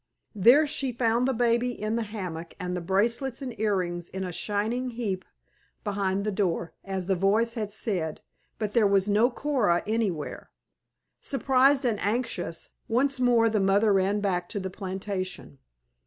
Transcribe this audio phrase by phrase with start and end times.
[0.33, 4.31] There she found the baby in the hammock and the bracelets and earrings in a
[4.31, 5.23] shining heap
[5.83, 8.21] behind the door, as the voice had said,
[8.57, 10.49] but there was no Coora anywhere.
[11.21, 15.59] Surprised and anxious, once more the mother ran back to the plantation.